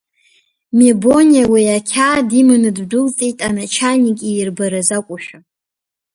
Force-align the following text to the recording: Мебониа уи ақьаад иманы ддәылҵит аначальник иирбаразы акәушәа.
Мебониа 0.77 1.43
уи 1.51 1.63
ақьаад 1.77 2.29
иманы 2.41 2.69
ддәылҵит 2.77 3.37
аначальник 3.47 4.19
иирбаразы 4.23 4.93
акәушәа. 4.97 5.37